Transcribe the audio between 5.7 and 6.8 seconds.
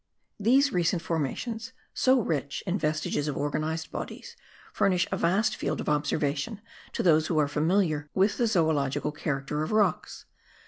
of observation